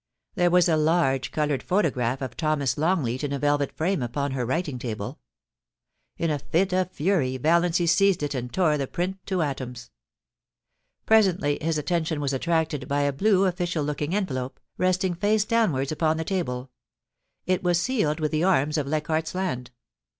There 0.33 0.49
was 0.49 0.67
a 0.67 0.77
large 0.77 1.31
coloured 1.31 1.61
photograph 1.61 2.23
of 2.23 2.35
Thomas 2.35 2.75
Longleat 2.75 3.23
in 3.23 3.31
a 3.31 3.37
velvet 3.37 3.71
frame 3.71 4.01
upon 4.01 4.31
her 4.31 4.47
writing 4.47 4.79
table. 4.79 5.19
In 6.17 6.31
a 6.31 6.39
fit 6.39 6.73
of 6.73 6.89
fury 6.89 7.37
Valiancy 7.37 7.85
seized 7.85 8.23
it 8.23 8.33
and 8.33 8.51
tore 8.51 8.79
the 8.79 8.87
print 8.87 9.19
to 9.27 9.43
atoms. 9.43 9.91
Pre 11.05 11.17
sently 11.21 11.61
his 11.61 11.77
attention 11.77 12.19
was 12.19 12.33
attracted 12.33 12.87
by 12.87 13.01
a 13.01 13.13
blue 13.13 13.45
official 13.45 13.83
looking 13.83 14.15
envelope, 14.15 14.59
resting 14.75 15.13
face 15.13 15.45
downwards 15.45 15.91
upon 15.91 16.17
the 16.17 16.25
table; 16.25 16.71
it 17.45 17.61
was 17.61 17.79
sealed 17.79 18.19
with 18.19 18.31
the 18.31 18.43
arms 18.43 18.79
of 18.79 18.87
Leichardt's 18.87 19.35
Land. 19.35 19.69